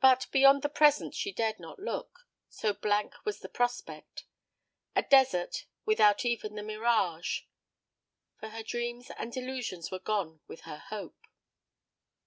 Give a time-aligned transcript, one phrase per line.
[0.00, 4.24] But beyond the present she dared not look, so blank was the prospect
[4.96, 7.42] a desert, without even the mirage;
[8.40, 11.26] for her dreams and delusions were gone with her hope.